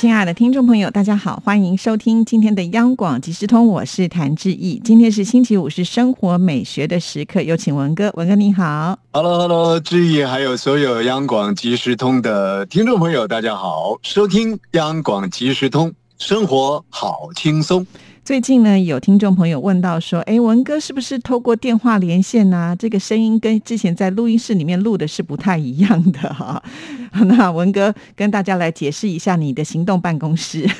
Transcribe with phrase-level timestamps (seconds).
[0.00, 4.80] 亲爱的听众朋友，大家好，欢迎收听今天的央广即时通，我是谭志毅。
[4.84, 8.08] 今天是星期五，是生活美学的时刻，有请文哥。
[8.14, 17.84] 文哥你好，Hello，Hello，志毅，还有所有央广即时通的听众朋友，大家好，收听央广即时通，生活好轻松。
[18.24, 22.76] 最近呢，有听众朋友问到说：“哎，文哥是不是透过电话连线呢？
[22.78, 26.62] 这个声音跟之前在录音室里面录的是不太一样的哈。”
[27.26, 30.68] 那文哥跟大家来解释一下你的行动办公室。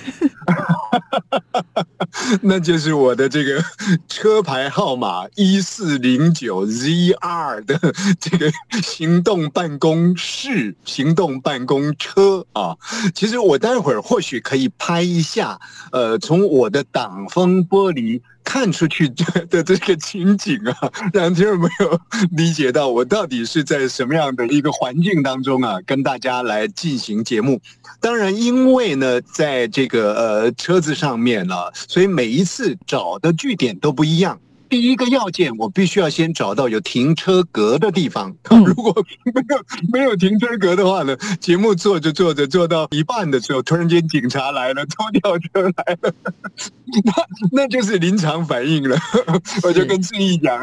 [2.43, 3.63] 那就是我的这个
[4.09, 7.79] 车牌号码一四零九 ZR 的
[8.19, 8.51] 这个
[8.83, 12.77] 行动办公室、行动办公车啊。
[13.15, 15.59] 其实我待会儿或许可以拍一下，
[15.93, 18.21] 呃，从我的挡风玻璃。
[18.49, 19.07] 看出去
[19.51, 27.61] 的这个情景啊， 让听众朋友理解到我到底是在什么样的一个环境当中啊，跟大家来进行节目。
[28.01, 34.41] 当然，因为呢，在这个呃车子上面了，所以每一次找的据点都不一样。
[34.69, 38.35] 第一个要件，我必须要先找到有停车格的地方。
[38.65, 46.15] 如果没有没有停车格的话呢，节目做着做着做到一半的时候，突然间警察来了，拖吊车来了，
[47.05, 47.13] 那
[47.53, 48.97] 那就是临场反应了。
[49.65, 50.59] 我就跟志毅讲，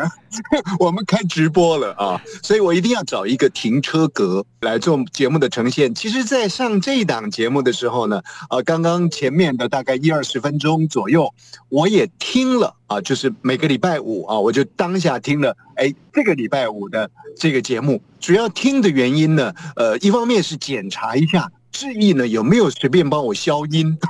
[0.79, 5.93] 我们开直播了啊，所以我一定要找一个停车格来做节目的呈现。
[5.95, 11.33] 其实，在上这一档节目的时候呢，啊，刚刚前面的大概一二十分钟左右，
[11.69, 12.75] 我也听了。
[12.87, 21.51] 啊，就是每个礼拜五啊，我就当下听了，哎，这个礼拜五的这个节目，主要听的原因呢，呃，一方面是检查一下。
[21.75, 22.25] 示意呢？
[22.25, 23.97] 有没有随便帮我消音？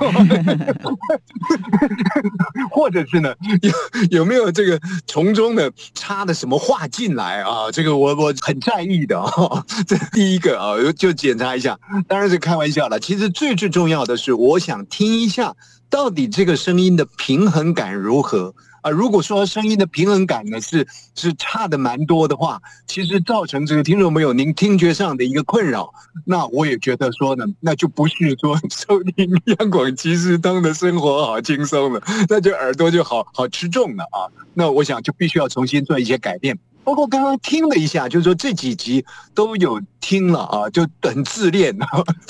[2.70, 3.34] 或者是呢？
[3.60, 3.72] 有
[4.20, 7.68] 有没有这个从中呢插的什么话进来啊？
[7.72, 9.64] 这个我我很在意的啊。
[9.84, 11.76] 这第一个啊，就检查一下。
[12.06, 13.00] 当然是开玩笑了。
[13.00, 15.52] 其实最最重要的是，我想听一下
[15.90, 18.54] 到底这个声音的平衡感如何。
[18.86, 20.86] 啊，如果说声音的平衡感呢是
[21.16, 25.92] 是差的蛮多的话，其实造成这个听众朋友您听觉上的一个困扰，
[26.24, 34.30] 那我也觉得说呢，那就不是说收听央广即时通的生活好轻松了， 那就耳朵就好好吃重了啊。
[34.54, 36.56] 那我想就必须要重新做一些改变。
[36.84, 39.04] 包括刚刚听了一下，就是说这几集
[39.34, 41.76] 都有听了啊，就很自恋，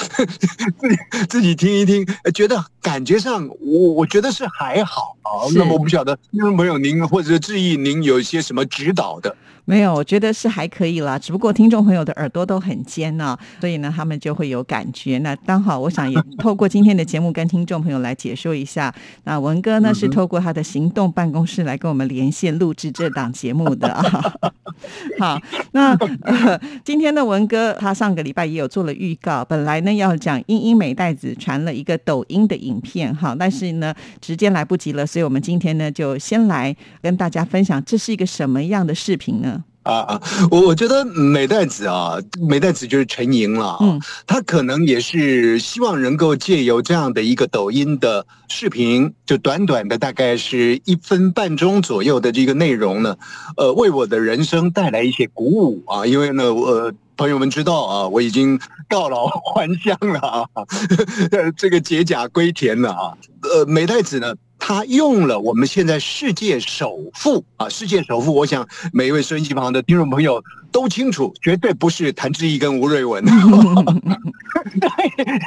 [0.81, 0.97] 自己
[1.29, 5.51] 自己听一听，觉得感觉上我我觉得是还好啊。
[5.57, 9.35] 那么我不晓得听众朋友您或者质疑您有一些什么指导的。
[9.69, 11.19] 没有，我觉得是还可以啦。
[11.19, 15.19] 只不过听众朋友的耳朵都很尖呢，所以呢，他们就会有感觉。
[15.19, 18.95] 那刚好，我想也透过今天的节目跟听众朋友来解说一下。
[19.25, 24.33] 那文哥呢是透过他的行动办公室来跟我们连线录制这档节目的啊。
[25.19, 25.37] 好，
[25.73, 25.99] 那
[26.85, 33.95] 今天的文哥他上个礼拜也有做了预告，本来呢要讲英英美袋子传了一个抖音的影影片哈，但是呢
[34.25, 39.65] 时间来不及了，所以我们今天呢就先来跟大家分享这是一个什么样的视频呢？
[39.87, 40.21] 啊啊！
[40.51, 43.79] 我我觉得美代子啊，美代子就是陈莹了。
[43.81, 53.17] 嗯，他可能也是希望能够借由这样的一个抖音的视频，就短短的大概是一分半钟左右的这个内容呢，
[53.57, 56.05] 呃，为我的人生带来一些鼓舞啊。
[56.05, 58.59] 因为呢，我朋友们知道啊，我已经
[58.89, 60.47] 告老还乡了啊，
[61.57, 63.15] 这个解甲归田了啊。
[63.43, 64.35] 呃，美代子呢？
[64.69, 73.25] 他用了我们现在世界首富啊，世界首富，我想每一位收音机旁的听众朋友都清楚，绝对不是谭志毅跟吴瑞文，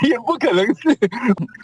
[0.07, 0.97] 也不可能是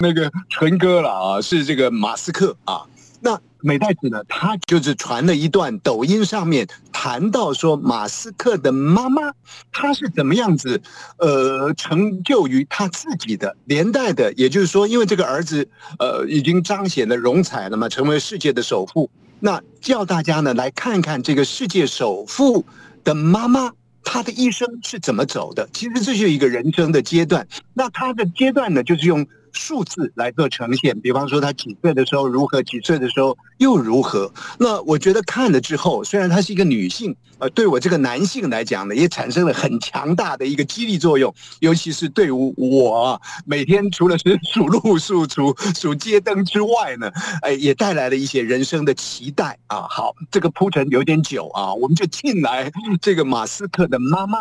[0.02, 2.82] 那个纯哥了啊，是这个马斯克啊。
[3.22, 4.22] 那美代子呢？
[4.28, 6.68] 他就是传了一段抖音上面
[7.06, 9.32] 谈到说，马斯克的妈妈
[9.72, 10.82] 她是怎么样子，
[11.20, 15.70] 呃，成就于他自己的连带的，也就是说，因为这个儿子
[16.00, 19.08] 呃已经彰显了荣彩了嘛，成为世界的首富。
[19.40, 22.66] 那叫大家呢来看看这个世界首富
[23.04, 23.72] 的妈妈，
[24.04, 25.70] 她的一生是怎么走的。
[25.72, 27.48] 其实这是一个人生的阶段。
[27.76, 29.28] 那她的阶段呢，就是用。
[29.56, 34.32] 数字来做呈现，比方说他几岁的时候如何，几岁的时候又如何。
[34.60, 41.34] 那我觉得看了之后，虽然她是一个女性，呃，对我这个男性来讲呢，也产生了很强大的一个激励作用。
[41.62, 47.10] 尤其是对于我每天除了是数路数数数街灯之外呢，
[47.42, 49.88] 哎，也带来了一些人生的期待啊。
[49.90, 52.70] 好，这个铺陈有点久啊，我们就进来
[53.02, 54.40] 这个马斯克的妈妈。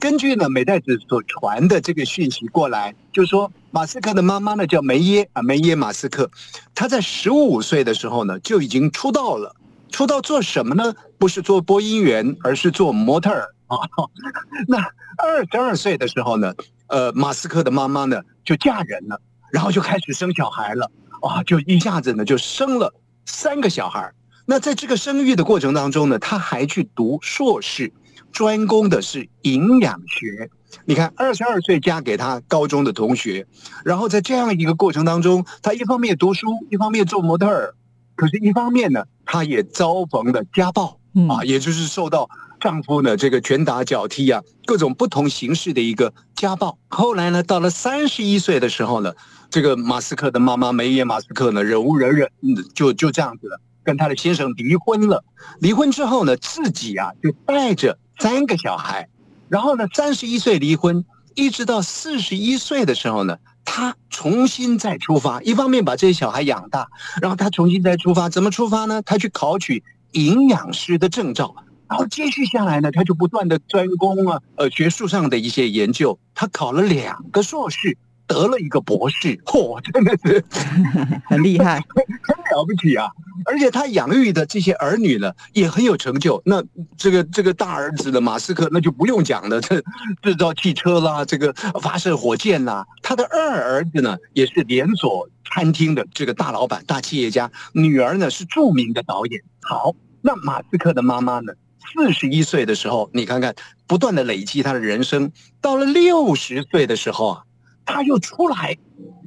[0.00, 6.30] 根据呢美代子所传的这个讯息过来，就是说马斯克的妈妈呢叫梅耶啊，梅耶马斯克，
[6.74, 9.54] 他在十五岁的时候呢就已经出道了。
[9.90, 10.94] 出道做什么呢？
[11.18, 13.76] 不是做播音员，而是做模特儿啊。
[14.66, 14.78] 那
[15.18, 16.54] 二十二岁的时候呢，
[16.86, 19.20] 呃，马斯克的妈妈呢就嫁人了，
[19.52, 22.94] 然后就开始生小孩了啊，就一下子呢就生了
[23.26, 24.10] 三个小孩。
[24.46, 27.92] 那在这个生育的过程当中呢，他还去读硕士。
[28.32, 30.48] 专攻的是营养学，
[30.84, 33.46] 你看，二十二岁嫁给他高中的同学，
[33.84, 37.74] 然后在这样一个过程当中，他一方面读书，一方面做模特儿，
[38.14, 40.98] 可是，一方面呢，他也遭逢了家暴
[41.28, 42.30] 啊，也就是受到
[42.60, 46.78] 丈夫呢这个拳打脚踢啊，各种不同形式的一个家暴。
[46.88, 49.12] 后来呢，到了三十一岁的时候呢，
[49.50, 52.30] 这个马斯克的妈妈梅耶马斯克呢，忍无忍忍，
[52.74, 55.24] 就就这样子了，跟她的先生离婚了。
[55.58, 57.98] 离婚之后呢，自己啊就带着。
[58.20, 59.08] 三个小孩，
[59.48, 65.40] 然后呢，三十一岁离婚，一直到四十一岁的时候呢，他重新再出发。
[65.40, 66.86] 一方面把这些小孩养大，
[67.22, 68.28] 然后他重新再出发。
[68.28, 69.00] 怎么出发呢？
[69.02, 69.82] 他去考取
[70.12, 71.54] 营养师的证照，
[71.88, 76.18] 然后接续下来呢，他就不断的专攻啊，呃，学术上的一些研究。
[76.34, 77.96] 他考了两个硕士。
[78.30, 80.44] 得了一个博士， 嚯，真的是
[81.26, 81.80] 很厉害，
[82.22, 83.08] 很了不起啊！
[83.44, 86.40] 而且他养育的这些儿女呢，也很有成就。
[86.44, 86.62] 那
[86.96, 89.82] 这个这个大儿子的马斯克，那就不用讲了，这
[90.22, 92.86] 制造汽车啦，这个发射火箭啦。
[93.02, 97.50] 他的二儿子呢，也是连锁餐厅的这个大老板、大企业家。
[97.72, 99.42] 女儿呢，是著名的导演。
[99.62, 99.92] 好，
[100.22, 101.52] 那马斯克的妈妈呢，
[101.92, 103.56] 四十一岁的时候，你看看，
[103.88, 107.42] 不断的累积他的人生，到了六十岁的时候啊。
[107.92, 108.76] 他又出来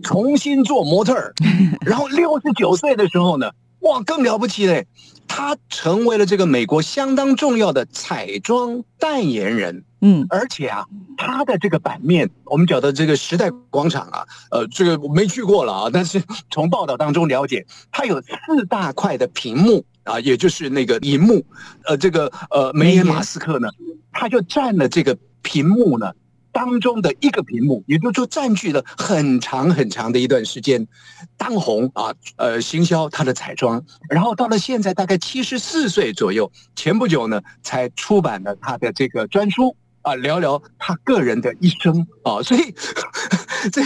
[0.01, 1.33] 重新做模特儿，
[1.85, 3.51] 然后六十九岁的时候呢，
[3.81, 4.87] 哇，更了不起嘞！
[5.27, 9.83] 他成为了这个美国相当重要的彩妆代言人。
[10.01, 10.85] 嗯，而且啊，
[11.17, 21.43] 他的这个版面，我们讲的这个时代广场啊，呃，这个我没去过了啊， 但是从报道当中了解，它有四大块的屏幕啊，也就是那个荧幕，
[21.85, 23.67] 呃，这个呃，梅耶马斯克呢，
[24.11, 26.11] 他就占了这个屏幕呢。
[26.53, 30.87] 当中的一个屏幕，也就是说占据了很长很长的一段时间，
[31.35, 42.73] 当红啊，呃，行销他的彩妆，然后到了现在大概七十四岁左右，前不久呢才出版了他的这个专书啊，聊聊他个人的一生啊，所以
[43.73, 43.81] 这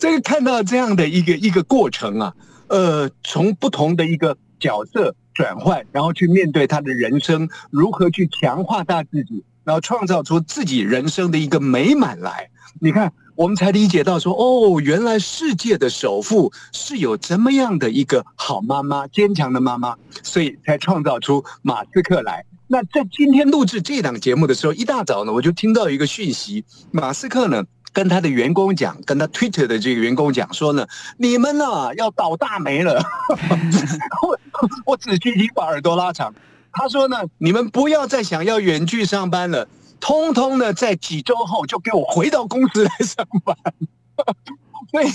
[0.00, 2.34] 这个看到这样的一个一个过程啊，
[2.68, 9.44] 呃，从不同的一个角色转换，然后去面对他的人生，如何去强化他自己。
[9.66, 12.48] 然后创造出自己人生的一个美满来，
[12.80, 22.44] 你看，我们才理解到说，哦，原来世界的首富是有这么样的一个好妈妈，坚强的妈妈，所以才创造出马斯克来。
[22.68, 30.86] 那在今天录制这档节目的时候，一大早呢，我就听到一个讯息，马斯克呢跟他的员工讲，跟他 Twitter 的这个员工讲说呢，
[31.18, 33.02] 你们呢要倒大霉了。
[34.22, 34.38] 我
[34.84, 36.32] 我仔细听，把耳朵拉长。
[36.78, 39.66] 他说呢，你们不要再想要远距上班了，
[39.98, 43.56] 通通呢在几周后就给我回到公司来上班。
[44.92, 45.08] 所以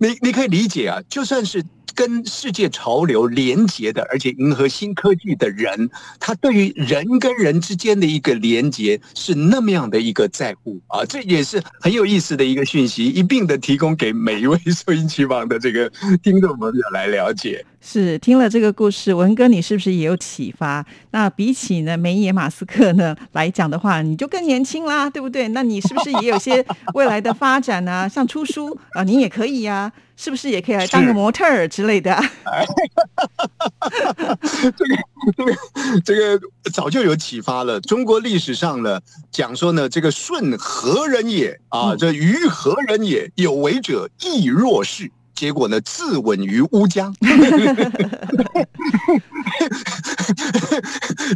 [0.00, 1.64] 你你可以理解啊，就算是。
[1.94, 15.90] 跟世界潮流连接的，而且迎合新科技的人，他对于人跟人之间的一个连接是那么样的一个在乎啊，这也是很有意思的一个讯息，一并的提供给每一位 收音机旁的这个
[16.22, 17.64] 听众朋友来了解。
[17.84, 20.86] 是听了这个故事，文哥，你是不是也有启发？
[21.10, 25.48] 那比起呢梅耶马斯克呢来讲的话，你就更年轻啦，对不对？
[25.48, 28.08] 那你是不是也有些未来的发展呢？
[28.08, 29.92] 像出书啊，你也可以呀。
[30.16, 32.16] 是不是也可以来当个模特儿之类的？
[34.76, 34.96] 这个
[35.36, 35.52] 这个
[36.04, 36.40] 这个
[36.72, 37.80] 早就有启发了。
[37.80, 39.00] 中国历史上呢，
[39.30, 41.96] 讲说呢，这个舜何人也啊？
[41.96, 43.30] 这于何人也？
[43.36, 45.10] 有为者亦若是。
[45.42, 47.12] 结果呢，自刎于乌江。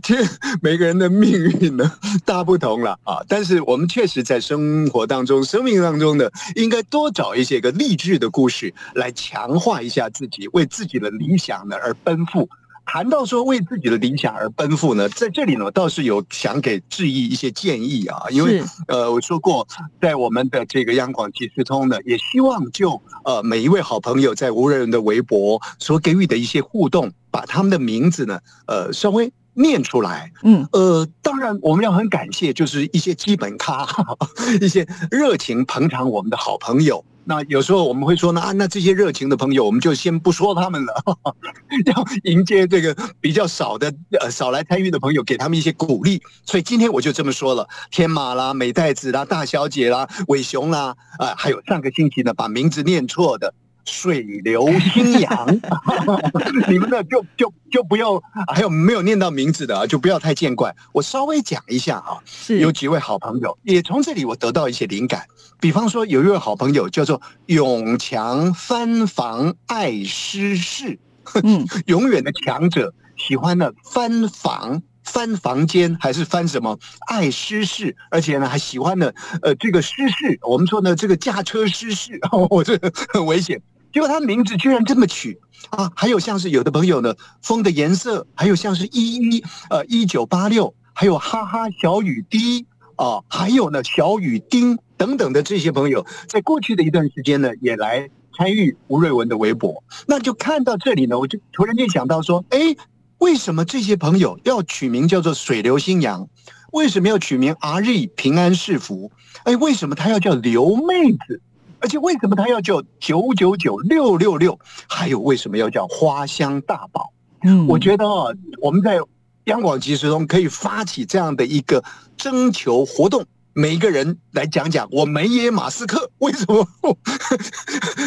[0.00, 0.24] 其实
[0.62, 1.92] 每个人的命运呢
[2.24, 12.48] 大不同了啊，但是我们确实在生活当中、生命当中呢，应该多找一些个励志的故事来强化一下自己，为自己的理想呢而奔赴。
[12.86, 19.66] 谈到说为自己的理想而奔赴呢，在这里呢倒是有想给志毅一些建议啊，因为呃我说过，
[20.00, 30.30] 在我们的这个央广即时通呢，也希望就呃每一位好朋友在无人的微博所给予的一些互动，把他们的名字呢呃稍微念出来。
[30.44, 33.86] 嗯，呃，当然我们要很感谢，就是一些基本咖，
[34.62, 37.04] 一些热情捧场我们的好朋友。
[37.28, 40.94] 那有时候我们会说呢啊，那这些热情的朋友，我们就先不说他们了，
[41.86, 46.22] 要迎接这个比较少的呃少来参与的朋友，给他们一些鼓励。
[46.44, 53.52] 所以今天我就这么说了，天马啦、美代子啦、大小姐啦、伟雄啦，啊，还有上个星期呢把名字念错的。
[53.86, 55.60] 水流新阳，
[56.68, 58.20] 你们呢就就就不要，
[58.52, 60.74] 还有没有念到名字的啊，就不要太见怪。
[60.92, 65.24] 我稍微讲一下啊，是，有几位好朋友也从这里我得到一些灵感。
[65.60, 70.98] 比方说有一位好朋友叫做永强翻房爱诗事，
[71.42, 74.82] 嗯， 永远的强者，喜欢呢翻房。
[75.06, 76.76] 翻房间还是翻什么？
[77.06, 79.08] 爱失事，而且呢还喜欢呢。
[79.40, 82.18] 呃，这个失事，我们说呢这个驾车失事，
[82.50, 82.76] 我 这
[83.14, 83.62] 很危险。
[83.96, 85.90] 结果他名字居然这么取啊！
[85.96, 99.82] 还有像是有的朋友呢，风的颜色，还有像是一一呃一九八六，还有哈哈小雨滴啊，还有呢小雨丁等等的这些朋友，在过去的一段时间呢，也来参与吴瑞文的微博。
[100.06, 102.76] 那就看到这里呢，我就突然间想到说，哎。
[103.18, 106.28] 为什么这些朋友要取名叫做水流新阳？
[106.70, 109.10] 为什么要取名阿瑞平安是福？
[109.44, 111.40] 哎，为什么他要叫刘妹子？
[111.86, 114.58] 而且为什么他要叫九九九六六六？
[114.88, 117.12] 还有为什么要叫花香大宝？
[117.44, 118.24] 嗯，我觉得啊，
[118.60, 118.98] 我们在
[119.44, 121.84] 央广即时中可以发起这样的一个
[122.16, 123.24] 征求活动。
[123.52, 126.66] 每一个人来讲讲，我梅耶马斯克为什么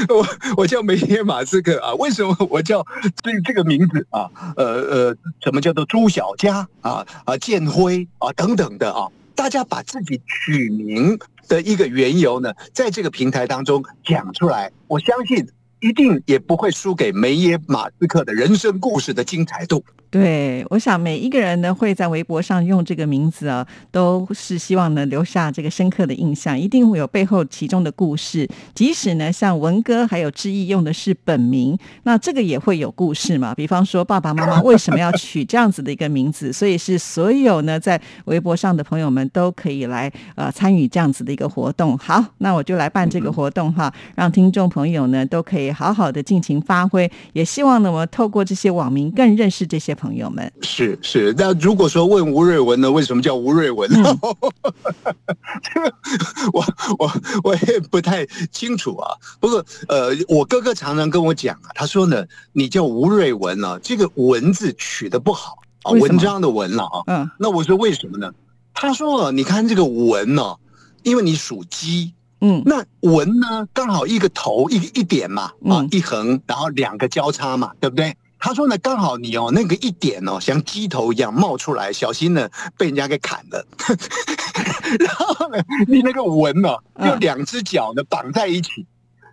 [0.09, 1.93] 我我叫梅耶马斯克啊？
[1.93, 2.85] 为什么我叫
[3.23, 4.29] 这这个名字啊？
[4.57, 9.07] 呃呃，什么叫做朱小佳啊啊建辉啊等等的啊？
[9.39, 11.17] 大家把自己取名
[11.47, 15.47] 的一个缘由呢，在这个平台当中讲出来，我相信
[15.79, 19.81] 一定也不会输给梅耶马斯克的人生故事的精彩度。
[20.11, 28.49] 对，我想每一个人呢会在微博上用这个名字啊，都是希望能留下这个深刻的印象，一定会有背后其中的故事。
[28.73, 33.53] 即使呢像文哥还有志毅用的是本名，那这个也会有故事嘛。
[33.53, 41.95] 比方说爸爸妈妈为什么要取这样子的一个名字，所以是所有呢在微博上的朋友们都可以来呃参与这样子的一个活动。
[41.99, 47.07] 好，那我就来办这个活动哈，让听众朋友呢都可以好好的尽情发挥。
[47.33, 49.95] 也希望呢我透过这些网民更认识这些。
[49.99, 53.89] 朋友们是是，那如果说问吴瑞文呢，为什么叫吴瑞文？
[53.89, 55.93] 这个
[56.53, 56.65] 我
[56.97, 57.11] 我
[57.43, 59.11] 我也不太清楚啊。
[59.41, 67.03] 不过呃，我哥哥常常跟我讲啊，他说呢，你叫吴瑞文呢，这个文字取得不好啊，文章的文了啊。
[67.07, 68.31] 嗯，那我说为什么呢？
[68.73, 70.55] 他说，你看这个文呢，
[71.03, 78.15] 因为你属鸡，嗯，那文呢刚好一个头一一点嘛，啊，一横，然后两个交叉嘛，对不对？
[78.39, 83.65] 他说呢，刚好你哦，那个一点哦，像鸡头一样冒出来，小心呢被人家给砍了。
[84.99, 86.69] 然后呢，你那个纹呢，
[87.03, 88.85] 用两只脚呢绑在一起，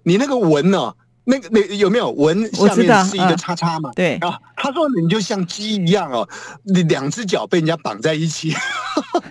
[0.03, 0.93] 你那个纹呢，
[1.25, 3.91] 那个那有没有纹下面是一个叉叉嘛？
[3.95, 6.29] 对啊，他说你就像鸡一样哦，
[6.65, 8.55] 你两只脚被人家绑在一起。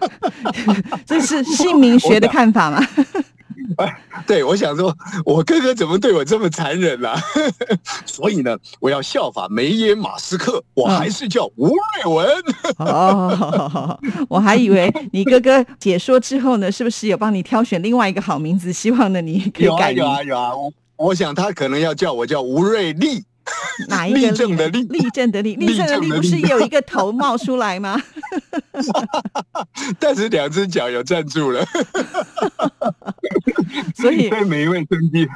[1.05, 2.85] 这是姓名学的看法吗？
[3.77, 3.97] 哎，
[4.27, 4.95] 对，我想说，
[5.25, 7.09] 我哥哥怎么对我这么残忍呢？
[8.05, 12.27] 所以呢，我要效法梅耶马斯克，我还是叫吴瑞文。
[12.77, 18.71] 哦，我还以为你哥哥解说之后呢，是不是有帮你挑选另外一个好名字？
[18.73, 23.23] 希望呢，你可以改有啊有啊，我我想他可能要叫我叫吴瑞利。
[23.87, 24.83] 哪一个立正的立？
[24.89, 28.01] 立正的立，立正的立不是有一个头冒出来吗？
[29.99, 31.65] 但是两只脚有站住了。
[33.95, 35.27] 所以，对每一位孙继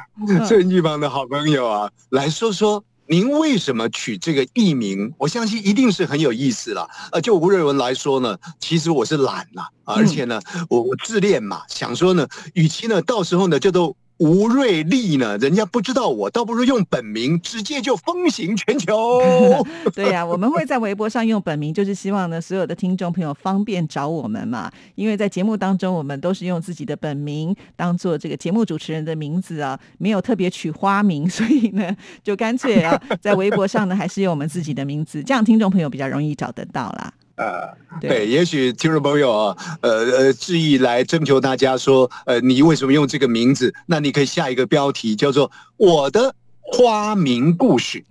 [0.46, 5.12] 孙继芳的好朋友啊，来说说您为什么取这个艺名？
[5.18, 6.88] 我相信一定是很有意思了。
[7.12, 13.94] 呃，就吴瑞文来说呢，其实我是懒呐，而且呢，我我自恋嘛，想说呢，与其呢，到时候呢，就都。
[14.20, 15.38] 吴瑞丽呢？
[15.38, 19.18] 人家不知道我，倒不如用本名，直接就风行全球。
[19.96, 24.70] 对呀，我们会在微博上用本名，就是希望呢，所有的听众朋友方便找我们嘛。
[24.94, 37.10] 因为在节目当中，我们都是用自己的本名当做这个节目主持人的名字啊，没有特别取花名，所以呢，就干脆啊，在微博上呢，还是用我们自己的名字，这样听众朋友比较容易找得到啦。
[37.40, 43.74] 呃，对，也许听众朋友啊，呃呃，质疑来征求大家说，呃，你为什么用这个名字？
[43.86, 46.34] 那你可以下一个标题叫做“我的
[46.72, 48.02] 花名故事。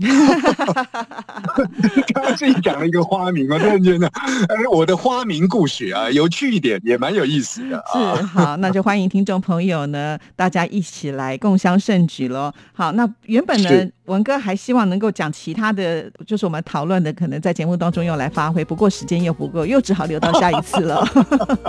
[2.14, 7.82] 刚刚自己讲了一个花名，我突然觉得，哎，我的花名故事啊，有趣一点，也蛮有意思的。
[7.94, 12.52] 是好，那就欢迎听众朋友呢，大家一起来共襄盛举喽。
[12.74, 13.70] 好，那原本呢，
[14.06, 21.08] 文哥还希望能够讲其他的，就是我们讨论的，可能在节目当中用来发挥，不过时间又不够，又只好留到下一次了。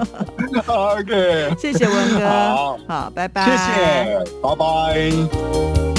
[0.67, 5.90] OK，谢谢文哥，好，好，拜拜，谢谢，拜拜。